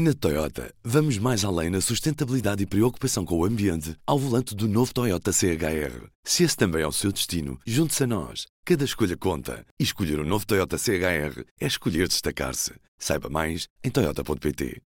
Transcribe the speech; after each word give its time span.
Na 0.00 0.14
Toyota, 0.14 0.72
vamos 0.84 1.18
mais 1.18 1.44
além 1.44 1.70
na 1.70 1.80
sustentabilidade 1.80 2.62
e 2.62 2.66
preocupação 2.66 3.24
com 3.24 3.36
o 3.36 3.44
ambiente 3.44 3.96
ao 4.06 4.16
volante 4.16 4.54
do 4.54 4.68
novo 4.68 4.94
Toyota 4.94 5.32
CHR. 5.32 6.06
Se 6.22 6.44
esse 6.44 6.56
também 6.56 6.82
é 6.82 6.86
o 6.86 6.92
seu 6.92 7.10
destino, 7.10 7.58
junte-se 7.66 8.04
a 8.04 8.06
nós. 8.06 8.46
Cada 8.64 8.84
escolha 8.84 9.16
conta. 9.16 9.66
E 9.76 9.82
escolher 9.82 10.20
o 10.20 10.22
um 10.22 10.24
novo 10.24 10.46
Toyota 10.46 10.78
CHR 10.78 11.42
é 11.60 11.66
escolher 11.66 12.06
destacar-se. 12.06 12.74
Saiba 12.96 13.28
mais 13.28 13.66
em 13.82 13.90
Toyota.pt. 13.90 14.80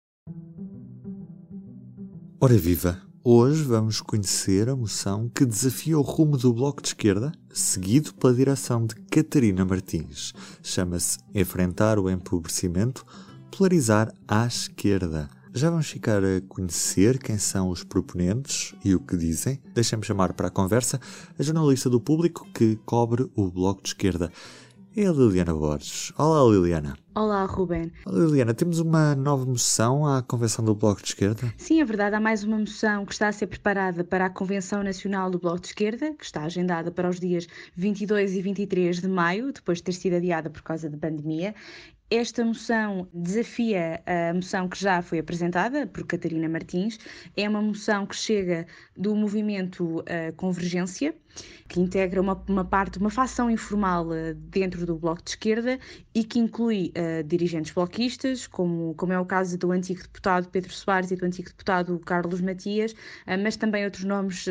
Ora 2.41 2.57
viva! 2.57 3.03
Hoje 3.23 3.63
vamos 3.65 4.01
conhecer 4.01 4.71
a 4.71 4.75
moção 4.75 5.29
que 5.29 5.45
desafia 5.45 5.99
o 5.99 6.03
rumo 6.03 6.39
do 6.39 6.55
Bloco 6.55 6.81
de 6.81 6.89
Esquerda, 6.89 7.33
seguido 7.53 8.15
pela 8.15 8.33
direção 8.33 8.87
de 8.87 8.95
Catarina 8.95 9.63
Martins. 9.63 10.33
Chama-se 10.63 11.19
Enfrentar 11.35 11.99
o 11.99 12.09
Empobrecimento 12.09 13.05
polarizar 13.57 14.13
à 14.27 14.47
esquerda. 14.47 15.29
Já 15.55 15.69
vamos 15.69 15.87
ficar 15.87 16.25
a 16.25 16.41
conhecer 16.49 17.19
quem 17.19 17.37
são 17.37 17.69
os 17.69 17.85
proponentes 17.85 18.75
e 18.83 18.95
o 18.95 19.01
que 19.01 19.17
dizem. 19.17 19.61
Deixem-me 19.75 20.05
chamar 20.05 20.33
para 20.33 20.49
a 20.49 20.51
conversa 20.51 20.99
a 21.39 21.43
jornalista 21.43 21.91
do 21.91 22.01
público 22.01 22.49
que 22.55 22.77
cobre 22.87 23.31
o 23.37 23.51
Bloco 23.51 23.83
de 23.83 23.91
Esquerda. 23.91 24.33
É 24.97 25.07
a 25.07 25.13
Liliana 25.13 25.53
Borges. 25.53 26.13
Olá, 26.17 26.51
Liliana. 26.51 27.02
Olá, 27.15 27.45
Ruben. 27.45 27.93
Liliana, 28.07 28.55
temos 28.55 28.81
uma 28.81 29.15
nova 29.15 29.45
moção 29.45 30.07
à 30.07 30.23
Convenção 30.23 30.65
do 30.65 30.75
Bloco 30.75 31.03
de 31.03 31.09
Esquerda? 31.09 31.53
Sim, 31.59 31.83
é 31.83 31.85
verdade. 31.85 32.17
Há 32.17 32.21
mais 32.21 32.43
uma 32.43 32.59
moção 32.59 33.05
que 33.05 33.13
está 33.13 33.29
a 33.29 33.33
ser 33.33 33.49
preparada 33.49 34.03
para 34.03 34.25
a 34.25 34.31
Convenção 34.31 34.83
Nacional 34.83 35.29
do 35.29 35.39
Bloco 35.39 35.61
de 35.61 35.67
Esquerda, 35.67 36.15
que 36.15 36.25
está 36.25 36.45
agendada 36.45 36.91
para 36.91 37.11
os 37.11 37.21
dias 37.21 37.47
22 37.77 38.35
e 38.35 38.41
23 38.41 39.03
de 39.03 39.09
maio, 39.09 39.53
depois 39.53 39.79
de 39.79 39.85
ter 39.85 39.93
sido 39.93 40.17
adiada 40.17 40.49
por 40.49 40.63
causa 40.63 40.89
da 40.89 40.97
pandemia. 40.97 41.55
Esta 42.15 42.45
moção 42.45 43.09
desafia 43.11 44.03
a 44.05 44.35
moção 44.35 44.69
que 44.69 44.79
já 44.79 45.01
foi 45.01 45.19
apresentada 45.19 45.87
por 45.87 46.07
Catarina 46.07 46.47
Martins. 46.47 46.99
É 47.35 47.49
uma 47.49 47.63
moção 47.63 48.05
que 48.05 48.15
chega 48.15 48.67
do 48.95 49.17
movimento 49.17 50.01
uh, 50.01 50.05
Convergência, 50.37 51.15
que 51.67 51.81
integra 51.81 52.21
uma, 52.21 52.35
uma 52.47 52.67
parte, 52.67 52.99
uma 52.99 53.09
facção 53.09 53.51
informal 53.51 54.09
uh, 54.09 54.35
dentro 54.35 54.85
do 54.85 54.99
Bloco 54.99 55.23
de 55.23 55.31
Esquerda 55.31 55.79
e 56.15 56.23
que 56.23 56.39
inclui 56.39 56.93
uh, 57.03 57.23
dirigentes 57.25 57.73
bloquistas, 57.73 58.47
como, 58.47 58.95
como 58.95 59.13
é 59.13 59.19
o 59.19 59.25
caso 59.25 59.59
do 59.59 59.73
antigo 59.73 60.03
deputado 60.03 60.49
Pedro 60.49 60.73
Soares 60.73 61.11
e 61.11 61.17
do 61.17 61.25
antigo 61.27 61.49
deputado 61.49 61.99
Carlos 62.01 62.41
Matias, 62.41 62.95
mas 63.43 63.57
também 63.57 63.85
outros 63.85 64.05
nomes 64.05 64.47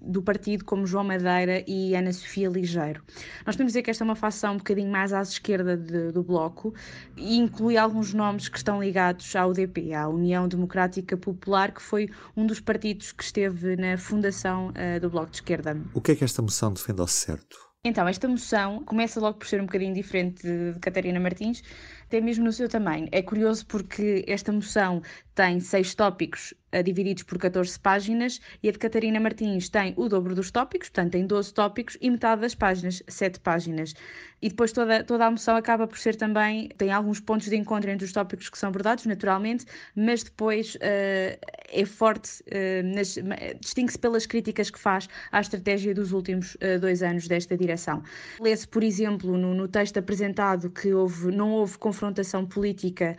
do 0.00 0.22
partido, 0.22 0.64
como 0.64 0.86
João 0.86 1.04
Madeira 1.04 1.64
e 1.66 1.94
Ana 1.94 2.12
Sofia 2.12 2.48
Ligeiro. 2.48 3.02
Nós 3.46 3.54
podemos 3.54 3.72
dizer 3.72 3.82
que 3.82 3.90
esta 3.90 4.04
é 4.04 4.06
uma 4.06 4.16
facção 4.16 4.54
um 4.54 4.56
bocadinho 4.58 4.90
mais 4.90 5.12
à 5.12 5.20
esquerda 5.20 5.76
de, 5.76 6.12
do 6.12 6.22
Bloco, 6.22 6.74
e 7.16 7.36
inclui 7.36 7.76
alguns 7.76 8.12
nomes 8.12 8.48
que 8.48 8.56
estão 8.56 8.82
ligados 8.82 9.34
à 9.36 9.46
UDP, 9.46 9.92
à 9.94 10.08
União 10.08 10.48
Democrática 10.48 11.16
Popular, 11.16 11.72
que 11.72 11.82
foi 11.82 12.08
um 12.36 12.46
dos 12.46 12.60
partidos 12.60 13.12
que 13.12 13.22
esteve 13.22 13.76
na 13.76 13.96
fundação 13.96 14.68
uh, 14.68 15.00
do 15.00 15.10
Bloco 15.10 15.30
de 15.30 15.36
Esquerda. 15.36 15.80
O 15.94 16.00
que 16.00 16.12
é 16.12 16.16
que 16.16 16.24
esta 16.24 16.42
moção 16.42 16.72
defende 16.72 17.00
ao 17.00 17.08
certo? 17.08 17.69
Então, 17.82 18.06
esta 18.06 18.28
moção 18.28 18.84
começa 18.84 19.18
logo 19.20 19.38
por 19.38 19.46
ser 19.46 19.60
um 19.60 19.64
bocadinho 19.64 19.94
diferente 19.94 20.42
de, 20.42 20.74
de 20.74 20.80
Catarina 20.80 21.18
Martins, 21.18 21.62
até 22.10 22.20
mesmo 22.20 22.44
no 22.44 22.52
seu 22.52 22.68
tamanho. 22.68 23.08
É 23.12 23.22
curioso 23.22 23.64
porque 23.66 24.24
esta 24.26 24.50
moção 24.50 25.00
tem 25.40 25.58
seis 25.58 25.94
tópicos 25.94 26.52
uh, 26.74 26.82
divididos 26.82 27.22
por 27.22 27.38
14 27.38 27.78
páginas 27.80 28.40
e 28.62 28.68
a 28.68 28.72
de 28.72 28.78
Catarina 28.78 29.18
Martins 29.18 29.70
tem 29.70 29.94
o 29.96 30.06
dobro 30.06 30.34
dos 30.34 30.50
tópicos, 30.50 30.90
portanto 30.90 31.12
tem 31.12 31.26
12 31.26 31.54
tópicos 31.54 31.96
e 31.98 32.10
metade 32.10 32.42
das 32.42 32.54
páginas, 32.54 33.02
7 33.08 33.40
páginas. 33.40 33.94
E 34.42 34.48
depois 34.48 34.72
toda, 34.72 35.04
toda 35.04 35.26
a 35.26 35.30
moção 35.30 35.56
acaba 35.56 35.86
por 35.86 35.98
ser 35.98 36.16
também, 36.16 36.68
tem 36.76 36.90
alguns 36.90 37.20
pontos 37.20 37.48
de 37.48 37.56
encontro 37.56 37.90
entre 37.90 38.04
os 38.04 38.12
tópicos 38.12 38.50
que 38.50 38.58
são 38.58 38.68
abordados, 38.68 39.06
naturalmente, 39.06 39.64
mas 39.94 40.22
depois 40.22 40.74
uh, 40.74 41.38
é 41.68 41.84
forte, 41.86 42.42
uh, 42.42 43.58
distingue-se 43.60 43.98
pelas 43.98 44.26
críticas 44.26 44.70
que 44.70 44.78
faz 44.78 45.08
à 45.32 45.40
estratégia 45.40 45.94
dos 45.94 46.12
últimos 46.12 46.56
dois 46.80 47.02
anos 47.02 47.28
desta 47.28 47.56
direção. 47.56 48.02
Lê-se, 48.40 48.66
por 48.66 48.82
exemplo, 48.82 49.38
no, 49.38 49.54
no, 49.54 49.68
texto 49.68 49.98
apresentado 49.98 50.70
que 50.70 50.92
houve, 50.92 51.30
não 51.30 51.52
houve 51.52 51.78
confrontação 52.00 52.46
política 52.46 53.14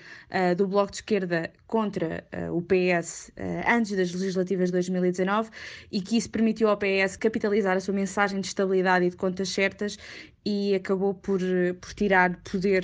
do 0.57 0.67
Bloco 0.67 0.91
de 0.91 0.97
Esquerda 0.97 1.51
contra 1.67 2.23
uh, 2.33 2.55
o 2.55 2.61
PS 2.61 3.29
uh, 3.29 3.31
eh, 3.37 3.63
antes 3.67 3.95
das 3.95 4.11
legislativas 4.11 4.69
de 4.69 4.73
2019 4.73 5.49
e 5.91 6.01
que 6.01 6.17
isso 6.17 6.29
permitiu 6.29 6.67
ao 6.67 6.77
PS 6.77 7.15
capitalizar 7.15 7.77
a 7.77 7.79
sua 7.79 7.93
mensagem 7.93 8.41
de 8.41 8.47
estabilidade 8.47 9.05
e 9.05 9.09
de 9.09 9.15
contas 9.15 9.49
certas 9.49 9.97
e 10.43 10.73
acabou 10.73 11.13
por, 11.13 11.39
por 11.79 11.93
tirar 11.93 12.35
poder 12.37 12.83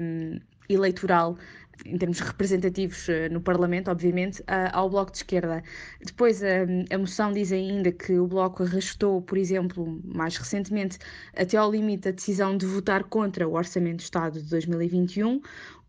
um, 0.00 0.36
eh, 0.38 0.40
eleitoral 0.68 1.36
em 1.84 1.98
termos 1.98 2.20
representativos 2.20 3.06
no 3.30 3.40
Parlamento, 3.40 3.90
obviamente, 3.90 4.42
ao 4.72 4.88
Bloco 4.88 5.10
de 5.12 5.18
Esquerda. 5.18 5.62
Depois, 6.04 6.42
a 6.42 6.98
moção 6.98 7.32
diz 7.32 7.52
ainda 7.52 7.92
que 7.92 8.18
o 8.18 8.26
Bloco 8.26 8.62
arrastou, 8.62 9.20
por 9.22 9.36
exemplo, 9.36 10.00
mais 10.04 10.36
recentemente, 10.36 10.98
até 11.36 11.56
ao 11.56 11.70
limite 11.70 12.08
a 12.08 12.12
decisão 12.12 12.56
de 12.56 12.66
votar 12.66 13.04
contra 13.04 13.46
o 13.46 13.54
Orçamento 13.54 13.98
de 13.98 14.04
Estado 14.04 14.40
de 14.40 14.48
2021, 14.48 15.40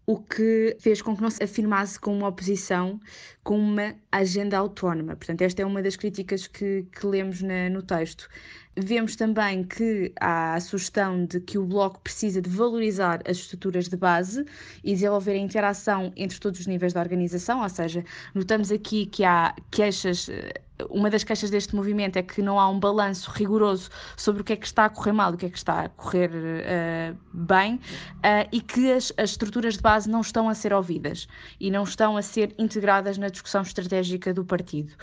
o 0.09 0.17
que 0.17 0.77
fez 0.79 1.01
com 1.01 1.13
que 1.13 1.21
não 1.21 1.29
se 1.29 1.43
afirmasse 1.43 1.99
como 1.99 2.15
uma 2.19 2.29
oposição 2.29 2.97
com 3.43 3.59
uma 3.59 3.93
agenda 4.09 4.57
autónoma. 4.57 5.17
Portanto, 5.17 5.41
esta 5.41 5.61
é 5.61 5.65
uma 5.65 5.81
das 5.83 5.97
críticas 5.97 6.47
que, 6.47 6.87
que 6.97 7.05
lemos 7.05 7.41
na, 7.41 7.69
no 7.69 7.83
texto. 7.83 8.29
Vemos 8.77 9.17
também 9.17 9.65
que 9.65 10.13
há 10.21 10.53
a 10.53 10.59
sugestão 10.61 11.25
de 11.25 11.41
que 11.41 11.57
o 11.57 11.65
Bloco 11.65 11.99
precisa 11.99 12.41
de 12.41 12.49
valorizar 12.49 13.21
as 13.27 13.35
estruturas 13.37 13.89
de 13.89 13.97
base 13.97 14.45
e 14.81 14.93
desenvolver 14.93 15.33
a 15.33 15.37
interação 15.37 16.13
entre 16.15 16.39
todos 16.39 16.61
os 16.61 16.67
níveis 16.67 16.93
da 16.93 17.01
organização, 17.01 17.61
ou 17.61 17.69
seja, 17.69 18.05
notamos 18.33 18.71
aqui 18.71 19.07
que 19.07 19.25
há 19.25 19.53
queixas 19.71 20.29
eh, 20.29 20.61
uma 20.89 21.09
das 21.09 21.23
queixas 21.23 21.49
deste 21.49 21.75
movimento 21.75 22.17
é 22.17 22.23
que 22.23 22.41
não 22.41 22.59
há 22.59 22.69
um 22.69 22.79
balanço 22.79 23.31
rigoroso 23.31 23.89
sobre 24.15 24.41
o 24.41 24.45
que 24.45 24.53
é 24.53 24.55
que 24.55 24.65
está 24.65 24.85
a 24.85 24.89
correr 24.89 25.11
mal, 25.11 25.33
o 25.33 25.37
que 25.37 25.45
é 25.45 25.49
que 25.49 25.57
está 25.57 25.85
a 25.85 25.89
correr 25.89 26.29
uh, 26.29 27.17
bem 27.33 27.75
uh, 27.75 28.47
e 28.51 28.61
que 28.61 28.91
as, 28.91 29.11
as, 29.17 29.31
estruturas 29.31 29.75
de 29.75 29.81
base 29.81 30.09
não 30.09 30.21
estão 30.21 30.49
a 30.49 30.53
ser 30.53 30.73
ouvidas 30.73 31.27
e 31.59 31.71
não 31.71 31.83
estão 31.83 32.17
a 32.17 32.21
ser 32.21 32.53
integradas 32.57 33.17
na 33.17 33.29
discussão 33.29 33.61
estratégica 33.61 34.33
do 34.33 34.45
partido. 34.45 34.93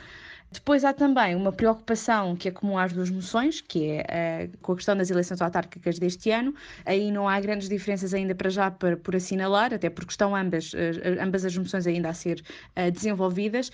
Depois 0.55 0.85
há 0.85 0.93
também 0.93 1.35
uma 1.35 1.51
preocupação 1.51 2.37
que 2.37 2.47
é 2.49 2.51
comum 2.53 2.79
às 2.79 2.93
duas 2.93 3.11
moções, 3.11 3.61
que 3.61 3.91
é 3.91 4.49
uh, 4.55 4.59
com 4.59 4.73
a 4.73 4.77
questão 4.77 4.97
das 4.97 5.11
eleições 5.11 5.43
autárquicas 5.43 5.99
deste 5.99 6.31
ano. 6.31 6.55
Aí 6.87 7.11
não 7.11 7.29
há 7.29 7.41
grandes 7.41 7.69
diferenças 7.69 8.15
ainda 8.15 8.37
para 8.37 8.49
já 8.49 8.71
por, 8.71 8.97
por 8.99 9.17
assinalar, 9.17 9.75
até 9.75 9.91
porque 9.91 10.13
estão 10.13 10.35
ambas, 10.35 10.73
uh, 10.73 10.77
ambas 11.21 11.45
as 11.45 11.57
moções 11.57 11.89
ainda 11.89 12.09
a 12.09 12.15
ser 12.15 12.41
uh, 12.77 12.91
desenvolvidas. 12.93 13.73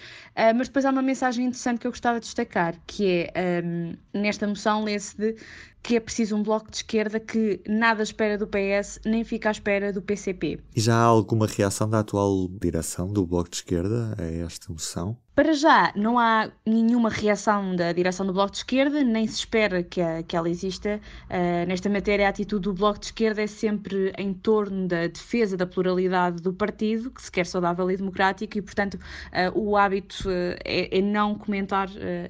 mas 0.56 0.68
depois 0.68 0.86
há 0.86 0.90
uma 0.90 1.02
mensagem 1.02 1.44
interessante 1.44 1.80
que 1.80 1.86
eu 1.86 1.90
gostava 1.90 2.18
de 2.18 2.24
destacar, 2.24 2.74
que 2.86 3.28
é 3.34 3.62
um, 3.62 3.94
nesta 4.14 4.46
moção 4.46 4.82
lê-se 4.82 5.14
de 5.18 5.36
que 5.82 5.96
é 5.96 6.00
preciso 6.00 6.36
um 6.36 6.42
bloco 6.42 6.70
de 6.70 6.78
esquerda 6.78 7.18
que 7.18 7.60
nada 7.66 8.02
espera 8.02 8.36
do 8.36 8.46
PS 8.46 9.00
nem 9.04 9.24
fica 9.24 9.48
à 9.48 9.52
espera 9.52 9.92
do 9.92 10.02
PCP. 10.02 10.60
E 10.74 10.80
já 10.80 10.94
há 10.94 11.04
alguma 11.04 11.46
reação 11.46 11.88
da 11.88 12.00
atual 12.00 12.48
direção 12.60 13.12
do 13.12 13.26
bloco 13.26 13.50
de 13.50 13.56
esquerda 13.56 14.14
a 14.18 14.24
esta 14.24 14.72
moção? 14.72 15.16
Para 15.40 15.54
já, 15.54 15.90
não 15.96 16.18
há 16.18 16.50
nenhuma 16.66 17.08
reação 17.08 17.74
da 17.74 17.92
direção 17.94 18.26
do 18.26 18.32
Bloco 18.34 18.50
de 18.50 18.58
Esquerda, 18.58 19.02
nem 19.02 19.26
se 19.26 19.36
espera 19.36 19.82
que, 19.82 19.98
a, 19.98 20.22
que 20.22 20.36
ela 20.36 20.50
exista. 20.50 21.00
Uh, 21.30 21.66
nesta 21.66 21.88
matéria, 21.88 22.26
a 22.26 22.28
atitude 22.28 22.64
do 22.64 22.74
Bloco 22.74 22.98
de 22.98 23.06
Esquerda 23.06 23.40
é 23.40 23.46
sempre 23.46 24.12
em 24.18 24.34
torno 24.34 24.86
da 24.86 25.06
defesa 25.06 25.56
da 25.56 25.66
pluralidade 25.66 26.42
do 26.42 26.52
partido, 26.52 27.10
que 27.10 27.22
se 27.22 27.32
quer 27.32 27.46
saudável 27.46 27.90
e 27.90 27.96
democrático, 27.96 28.58
e, 28.58 28.60
portanto, 28.60 28.96
uh, 28.96 29.58
o 29.58 29.78
hábito 29.78 30.28
uh, 30.28 30.58
é, 30.62 30.98
é, 30.98 31.00
não 31.00 31.34
comentar 31.34 31.88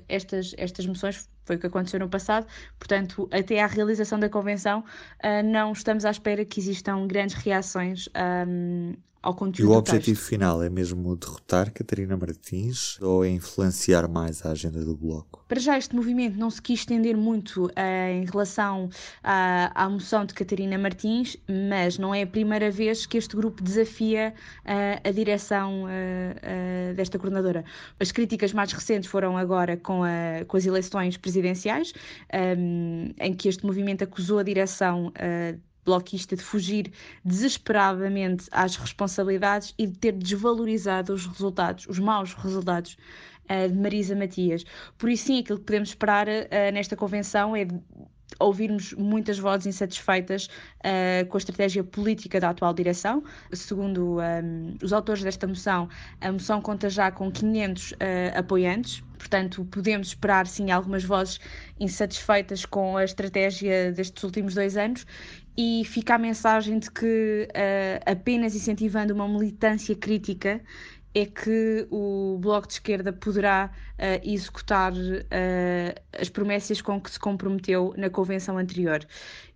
estas, 0.09 0.55
estas 0.57 0.87
moções 0.87 1.29
foi 1.45 1.57
o 1.57 1.59
que 1.59 1.67
aconteceu 1.67 2.01
no 2.01 2.09
passado, 2.09 2.47
portanto, 2.79 3.29
até 3.33 3.63
à 3.63 3.67
realização 3.67 4.19
da 4.19 4.29
convenção, 4.29 4.81
uh, 4.81 5.43
não 5.45 5.73
estamos 5.73 6.05
à 6.05 6.11
espera 6.11 6.45
que 6.45 6.61
existam 6.61 7.07
grandes 7.07 7.37
reações 7.37 8.09
um, 8.47 8.95
ao 9.23 9.35
conteúdo. 9.35 9.71
E 9.71 9.75
o 9.75 9.77
objetivo 9.77 10.21
final 10.21 10.63
é 10.63 10.71
mesmo 10.71 11.15
derrotar 11.17 11.71
Catarina 11.73 12.17
Martins 12.17 12.99
ou 13.01 13.25
é 13.25 13.29
influenciar 13.29 14.09
mais 14.09 14.45
a 14.45 14.53
agenda 14.53 14.85
do 14.85 14.97
Bloco? 14.97 15.45
Para 15.47 15.61
já, 15.61 15.77
este 15.77 15.95
movimento 15.95 16.39
não 16.39 16.51
se 16.51 16.63
quis 16.63 16.81
estender 16.81 17.17
muito 17.17 17.67
uh, 17.67 17.73
em 18.11 18.25
relação 18.25 18.89
à, 19.23 19.85
à 19.85 19.89
moção 19.89 20.25
de 20.25 20.33
Catarina 20.33 20.79
Martins, 20.79 21.37
mas 21.49 21.99
não 21.99 22.15
é 22.15 22.23
a 22.23 22.27
primeira 22.27 22.71
vez 22.71 23.05
que 23.05 23.19
este 23.19 23.37
grupo 23.37 23.63
desafia 23.63 24.35
uh, 24.65 25.09
a 25.09 25.11
direção 25.11 25.85
uh, 25.85 26.95
desta 26.95 27.19
coordenadora. 27.19 27.65
As 27.99 28.11
críticas 28.11 28.53
mais 28.53 28.73
recentes 28.73 29.11
foram 29.11 29.37
agora 29.37 29.77
com, 29.77 30.03
a, 30.03 30.45
com 30.47 30.57
as 30.57 30.65
eleições 30.65 31.17
presidenciais, 31.17 31.93
um, 32.59 33.13
em 33.19 33.35
que 33.35 33.49
este 33.49 33.65
movimento 33.67 34.03
acusou 34.05 34.39
a 34.39 34.43
direção 34.43 35.13
bloquista 35.85 36.37
de 36.37 36.43
fugir 36.43 36.93
desesperadamente 37.25 38.47
às 38.51 38.77
responsabilidades 38.77 39.75
e 39.79 39.87
de 39.87 39.99
ter 39.99 40.13
desvalorizado 40.13 41.13
os 41.13 41.27
resultados, 41.27 41.87
os 41.89 41.99
maus 41.99 42.35
resultados 42.35 42.97
uh, 43.45 43.69
de 43.69 43.79
Marisa 43.79 44.15
Matias. 44.15 44.65
Por 44.99 45.11
isso, 45.11 45.27
sim, 45.27 45.41
aquilo 45.41 45.59
que 45.59 45.65
podemos 45.65 45.91
esperar 45.91 46.27
uh, 46.29 46.73
nesta 46.73 46.97
convenção 46.97 47.57
é 47.57 47.67
ouvirmos 48.39 48.93
muitas 48.95 49.39
vozes 49.39 49.67
insatisfeitas 49.67 50.47
uh, 50.47 51.27
com 51.29 51.37
a 51.37 51.39
estratégia 51.39 51.83
política 51.83 52.39
da 52.39 52.51
atual 52.51 52.73
direção. 52.73 53.23
Segundo 53.53 54.19
um, 54.19 54.77
os 54.83 54.93
autores 54.93 55.23
desta 55.23 55.47
moção, 55.47 55.89
a 56.21 56.31
moção 56.31 56.61
conta 56.61 56.89
já 56.89 57.11
com 57.11 57.31
500 57.31 57.93
uh, 57.93 57.97
apoiantes, 58.37 59.03
portanto, 59.19 59.65
podemos 59.67 60.09
esperar 60.09 60.47
sim 60.47 60.71
algumas 60.71 61.05
vozes 61.05 61.41
insatisfeitas 61.79 62.65
com 62.65 62.97
a 62.97 63.05
estratégia 63.05 63.93
destes 63.93 64.23
últimos 64.23 64.55
dois 64.55 64.77
anos 64.77 65.07
e 65.57 65.85
fica 65.85 66.15
a 66.15 66.19
mensagem 66.19 66.79
de 66.79 66.91
que 66.91 67.49
uh, 67.51 68.11
apenas 68.11 68.55
incentivando 68.55 69.13
uma 69.13 69.29
militância 69.29 69.95
crítica 69.95 70.61
é 71.15 71.27
que 71.27 71.87
o 71.91 72.39
Bloco 72.41 72.69
de 72.69 72.75
Esquerda 72.75 73.13
poderá 73.13 73.71
uh, 73.99 74.29
executar 74.29 74.93
uh, 74.93 76.19
as 76.19 76.29
promessas 76.29 76.81
com 76.81 77.01
que 77.01 77.11
se 77.11 77.19
comprometeu 77.19 77.93
na 77.97 78.09
convenção 78.09 78.57
anterior. 78.59 79.05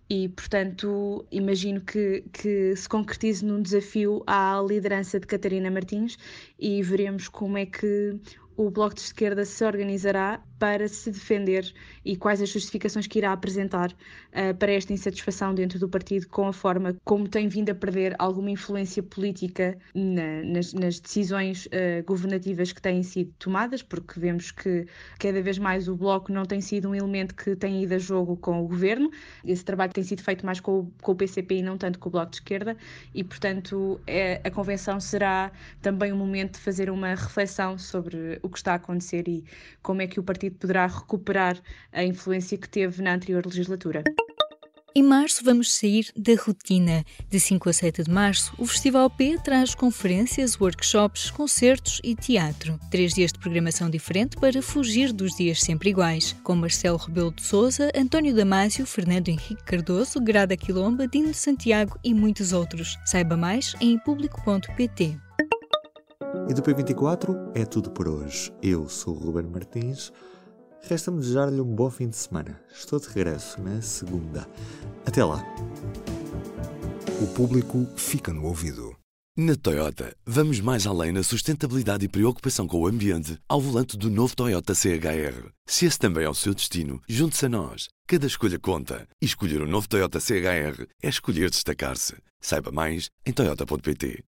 E, 0.07 0.29
portanto, 0.29 1.25
imagino 1.31 1.81
que, 1.81 2.23
que 2.31 2.75
se 2.75 2.87
concretize 2.87 3.43
num 3.43 3.59
desafio 3.59 4.21
à 4.27 4.63
liderança 4.67 5.19
de 5.19 5.25
Catarina 5.25 5.71
Martins 5.71 6.17
e 6.59 6.83
veremos 6.83 7.27
como 7.27 7.57
é 7.57 7.65
que 7.65 8.19
o 8.57 8.69
Bloco 8.69 8.95
de 8.95 9.01
Esquerda 9.01 9.43
se 9.45 9.63
organizará 9.65 10.41
para 10.57 10.87
se 10.87 11.11
defender 11.11 11.73
e 12.03 12.15
quais 12.15 12.41
as 12.41 12.49
justificações 12.49 13.07
que 13.07 13.19
irá 13.19 13.33
apresentar 13.33 13.91
uh, 13.91 14.55
para 14.57 14.71
esta 14.71 14.93
insatisfação 14.93 15.53
dentro 15.53 15.77
do 15.77 15.89
partido 15.89 16.27
com 16.27 16.47
a 16.47 16.53
forma 16.53 16.95
como 17.03 17.27
tem 17.27 17.47
vindo 17.47 17.69
a 17.71 17.75
perder 17.75 18.15
alguma 18.17 18.49
influência 18.49 19.03
política 19.03 19.77
na, 19.93 20.43
nas, 20.43 20.73
nas, 20.73 20.99
decisões 20.99 21.65
uh, 21.65 22.03
governativas 22.05 22.71
que 22.71 22.81
têm 22.81 23.03
sido 23.03 23.33
tomadas, 23.37 23.83
porque 23.83 24.19
vemos 24.19 24.51
que 24.51 24.85
cada 25.19 25.41
vez 25.41 25.57
mais 25.57 25.87
o 25.87 25.95
Bloco 25.95 26.31
não 26.31 26.45
tem 26.45 26.61
sido 26.61 26.89
um 26.89 26.95
elemento 26.95 27.35
que 27.35 27.55
tem 27.55 27.83
ido 27.83 27.93
a 27.93 27.99
jogo 27.99 28.37
com 28.37 28.63
o 28.63 28.67
governo. 28.67 29.11
Esse 29.43 29.63
trabalho 29.63 29.91
tem 29.91 30.03
sido 30.03 30.21
feito 30.21 30.45
mais 30.45 30.59
com 30.59 30.79
o, 30.79 30.93
com 31.01 31.11
o 31.11 31.15
PCP 31.15 31.55
e 31.55 31.61
não 31.61 31.77
tanto 31.77 31.99
com 31.99 32.09
o 32.09 32.11
Bloco 32.11 32.31
de 32.31 32.37
Esquerda, 32.37 32.77
e 33.13 33.23
portanto 33.23 33.99
é, 34.07 34.39
a 34.43 34.49
convenção 34.49 34.99
será 34.99 35.51
também 35.81 36.13
um 36.13 36.17
momento 36.17 36.53
de 36.53 36.59
fazer 36.59 36.89
uma 36.89 37.09
reflexão 37.09 37.77
sobre 37.77 38.39
o 38.45 38.49
que 38.49 38.57
está 38.57 38.73
a 38.73 38.75
acontecer 38.75 39.27
e 39.27 39.43
como 39.81 40.01
é 40.01 40.07
que 40.07 40.19
o 40.19 40.23
partido 40.23 40.55
poderá 40.55 40.85
recuperar 40.87 41.61
a 41.91 42.03
influência 42.03 42.57
que 42.57 42.69
teve 42.69 43.01
na 43.01 43.15
anterior 43.15 43.45
legislatura. 43.45 44.03
Em 44.97 45.03
março 45.03 45.43
vamos 45.43 45.75
sair 45.75 46.09
da 46.15 46.33
rotina. 46.41 47.03
De 47.29 47.37
5 47.37 47.67
a 47.69 47.73
7 47.73 48.03
de 48.03 48.09
março, 48.09 48.53
o 48.57 48.65
Festival 48.65 49.09
P 49.09 49.37
traz 49.43 49.75
conferências, 49.75 50.57
workshops, 50.57 51.29
concertos 51.29 51.99
e 52.01 52.15
teatro. 52.15 52.79
Três 52.89 53.13
dias 53.13 53.33
de 53.33 53.39
programação 53.39 53.89
diferente 53.89 54.37
para 54.37 54.61
fugir 54.61 55.11
dos 55.11 55.35
dias 55.35 55.59
sempre 55.59 55.89
iguais, 55.89 56.33
com 56.45 56.55
Marcelo 56.55 56.95
Rebelo 56.95 57.33
de 57.33 57.41
Souza, 57.41 57.91
António 57.93 58.33
Damásio, 58.33 58.85
Fernando 58.85 59.27
Henrique 59.27 59.65
Cardoso, 59.65 60.21
Grada 60.21 60.55
Quilomba, 60.55 61.05
Dino 61.09 61.33
Santiago 61.33 61.99
e 62.01 62.13
muitos 62.13 62.53
outros. 62.53 62.97
Saiba 63.05 63.35
mais 63.35 63.75
em 63.81 63.99
público.pt. 63.99 65.24
E 66.47 66.53
do 66.53 66.61
P24 66.61 67.51
é 67.55 67.65
tudo 67.65 67.89
por 67.89 68.07
hoje. 68.07 68.53
Eu 68.61 68.87
sou 68.87 69.15
o 69.15 69.17
Ruben 69.17 69.47
Martins. 69.51 70.13
Resta-me 70.83 71.19
desejar-lhe 71.19 71.59
um 71.59 71.75
bom 71.75 71.89
fim 71.89 72.07
de 72.07 72.15
semana. 72.15 72.61
Estou 72.71 72.99
de 72.99 73.07
regresso 73.07 73.59
na 73.59 73.81
segunda. 73.81 74.47
Até 75.05 75.25
lá. 75.25 75.43
O 77.19 77.27
público 77.33 77.87
fica 77.95 78.31
no 78.31 78.45
ouvido. 78.45 78.95
Na 79.35 79.55
Toyota, 79.55 80.15
vamos 80.23 80.61
mais 80.61 80.85
além 80.85 81.11
na 81.11 81.23
sustentabilidade 81.23 82.05
e 82.05 82.07
preocupação 82.07 82.67
com 82.67 82.79
o 82.79 82.87
ambiente 82.87 83.37
ao 83.49 83.59
volante 83.59 83.97
do 83.97 84.09
novo 84.09 84.35
Toyota 84.35 84.75
CHR. 84.75 85.49
Se 85.65 85.87
esse 85.87 85.97
também 85.97 86.25
é 86.25 86.29
o 86.29 86.33
seu 86.35 86.53
destino, 86.53 87.01
junte-se 87.09 87.47
a 87.47 87.49
nós. 87.49 87.87
Cada 88.07 88.27
escolha 88.27 88.59
conta. 88.59 89.07
E 89.19 89.25
escolher 89.25 89.61
o 89.61 89.65
um 89.65 89.69
novo 89.69 89.89
Toyota 89.89 90.19
CHR 90.19 90.85
é 91.01 91.09
escolher 91.09 91.49
destacar-se. 91.49 92.15
Saiba 92.39 92.71
mais 92.71 93.09
em 93.25 93.33
Toyota.pt. 93.33 94.23